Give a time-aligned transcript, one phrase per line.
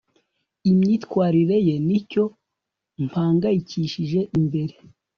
[0.71, 2.23] imyitwarire ye nicyo
[3.05, 4.75] mpangayikishije mbere